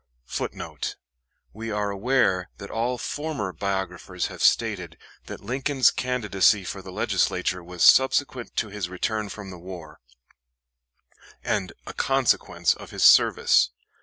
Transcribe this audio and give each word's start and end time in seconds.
[Footnote: 0.25 0.95
We 1.53 1.69
are 1.69 1.91
aware 1.91 2.49
that 2.57 2.71
all 2.71 2.97
former 2.97 3.53
biographers 3.53 4.29
have 4.33 4.41
stated 4.41 4.97
that 5.27 5.41
Lincoln's 5.43 5.91
candidacy 5.91 6.63
for 6.63 6.81
the 6.81 6.91
Legislature 6.91 7.63
was 7.63 7.83
subsequent 7.83 8.55
to 8.55 8.69
his 8.69 8.89
return 8.89 9.29
from 9.29 9.51
the 9.51 9.59
war, 9.59 9.99
and 11.43 11.73
a 11.85 11.93
consequence 11.93 12.73
of 12.73 12.89
his 12.89 13.03
service. 13.03 13.69